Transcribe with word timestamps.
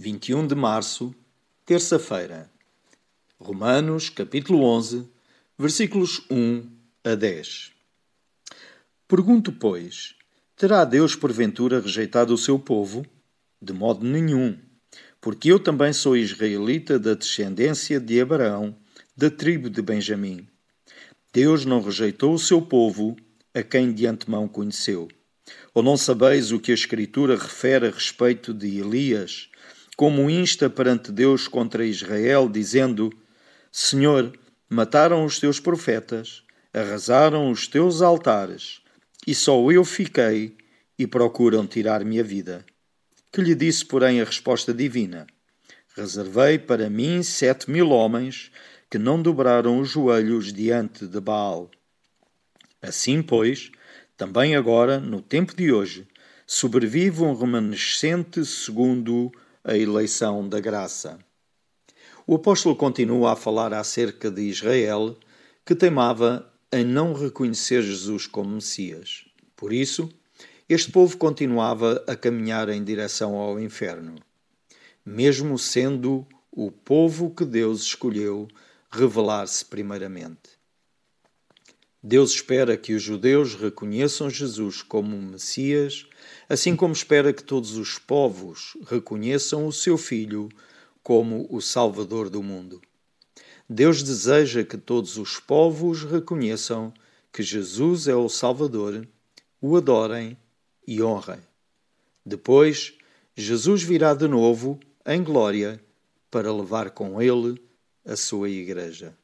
21 0.00 0.46
de 0.46 0.54
março, 0.54 1.14
terça-feira. 1.66 2.50
Romanos, 3.38 4.08
capítulo 4.08 4.64
11, 4.64 5.06
versículos 5.58 6.22
1 6.30 6.66
a 7.04 7.14
10. 7.14 7.70
Pergunto, 9.06 9.52
pois, 9.52 10.14
terá 10.56 10.86
Deus 10.86 11.14
porventura 11.14 11.82
rejeitado 11.82 12.32
o 12.32 12.38
seu 12.38 12.58
povo? 12.58 13.04
De 13.60 13.74
modo 13.74 14.02
nenhum, 14.02 14.58
porque 15.20 15.52
eu 15.52 15.60
também 15.60 15.92
sou 15.92 16.16
israelita 16.16 16.98
da 16.98 17.12
descendência 17.12 18.00
de 18.00 18.22
Abraão, 18.22 18.74
da 19.14 19.28
tribo 19.28 19.68
de 19.68 19.82
Benjamim. 19.82 20.48
Deus 21.30 21.66
não 21.66 21.82
rejeitou 21.82 22.32
o 22.32 22.38
seu 22.38 22.62
povo, 22.62 23.16
a 23.52 23.62
quem 23.62 23.92
de 23.92 24.06
antemão 24.06 24.48
conheceu. 24.48 25.08
Ou 25.74 25.82
não 25.82 25.98
sabeis 25.98 26.52
o 26.52 26.58
que 26.58 26.70
a 26.70 26.74
Escritura 26.74 27.36
refere 27.36 27.88
a 27.88 27.90
respeito 27.90 28.54
de 28.54 28.78
Elias, 28.78 29.50
como 30.00 30.30
insta 30.30 30.70
perante 30.70 31.12
Deus 31.12 31.46
contra 31.46 31.84
Israel, 31.84 32.48
dizendo: 32.48 33.12
Senhor, 33.70 34.32
mataram 34.66 35.26
os 35.26 35.38
teus 35.38 35.60
profetas, 35.60 36.42
arrasaram 36.72 37.50
os 37.50 37.68
teus 37.68 38.00
altares, 38.00 38.80
e 39.26 39.34
só 39.34 39.70
eu 39.70 39.84
fiquei 39.84 40.56
e 40.98 41.06
procuram 41.06 41.66
tirar-me 41.66 42.18
a 42.18 42.22
vida. 42.22 42.64
Que 43.30 43.42
lhe 43.42 43.54
disse, 43.54 43.84
porém, 43.84 44.22
a 44.22 44.24
resposta 44.24 44.72
divina: 44.72 45.26
Reservei 45.94 46.58
para 46.58 46.88
mim 46.88 47.22
sete 47.22 47.70
mil 47.70 47.90
homens 47.90 48.50
que 48.88 48.96
não 48.96 49.20
dobraram 49.20 49.80
os 49.80 49.90
joelhos 49.90 50.50
diante 50.50 51.06
de 51.06 51.20
Baal. 51.20 51.70
Assim, 52.80 53.20
pois, 53.20 53.70
também 54.16 54.56
agora, 54.56 54.98
no 54.98 55.20
tempo 55.20 55.54
de 55.54 55.70
hoje, 55.70 56.08
sobrevive 56.46 57.20
um 57.22 57.34
remanescente 57.34 58.46
segundo 58.46 59.30
a 59.62 59.76
eleição 59.76 60.48
da 60.48 60.60
graça. 60.60 61.18
O 62.26 62.36
apóstolo 62.36 62.76
continua 62.76 63.32
a 63.32 63.36
falar 63.36 63.74
acerca 63.74 64.30
de 64.30 64.42
Israel, 64.42 65.16
que 65.64 65.74
teimava 65.74 66.50
em 66.72 66.84
não 66.84 67.12
reconhecer 67.12 67.82
Jesus 67.82 68.26
como 68.26 68.50
Messias. 68.50 69.24
Por 69.56 69.72
isso, 69.72 70.08
este 70.68 70.90
povo 70.92 71.16
continuava 71.16 72.02
a 72.06 72.14
caminhar 72.14 72.68
em 72.68 72.82
direção 72.82 73.34
ao 73.34 73.58
inferno, 73.58 74.14
mesmo 75.04 75.58
sendo 75.58 76.26
o 76.52 76.70
povo 76.70 77.30
que 77.34 77.44
Deus 77.44 77.82
escolheu 77.82 78.48
revelar-se 78.90 79.64
primeiramente. 79.64 80.60
Deus 82.02 82.32
espera 82.32 82.76
que 82.78 82.94
os 82.94 83.02
judeus 83.02 83.54
reconheçam 83.54 84.30
Jesus 84.30 84.80
como 84.80 85.20
Messias, 85.20 86.06
assim 86.50 86.74
como 86.74 86.92
espera 86.92 87.32
que 87.32 87.44
todos 87.44 87.76
os 87.76 87.96
povos 87.96 88.76
reconheçam 88.88 89.68
o 89.68 89.72
seu 89.72 89.96
Filho 89.96 90.48
como 91.00 91.46
o 91.48 91.60
Salvador 91.60 92.28
do 92.28 92.42
mundo. 92.42 92.82
Deus 93.68 94.02
deseja 94.02 94.64
que 94.64 94.76
todos 94.76 95.16
os 95.16 95.38
povos 95.38 96.02
reconheçam 96.02 96.92
que 97.32 97.40
Jesus 97.40 98.08
é 98.08 98.16
o 98.16 98.28
Salvador, 98.28 99.06
o 99.60 99.76
adorem 99.76 100.36
e 100.84 101.00
honrem. 101.00 101.38
Depois, 102.26 102.94
Jesus 103.36 103.84
virá 103.84 104.12
de 104.12 104.26
novo, 104.26 104.80
em 105.06 105.22
glória, 105.22 105.80
para 106.28 106.52
levar 106.52 106.90
com 106.90 107.22
ele 107.22 107.62
a 108.04 108.16
sua 108.16 108.50
Igreja. 108.50 109.16